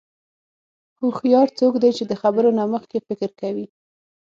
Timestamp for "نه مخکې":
2.57-2.97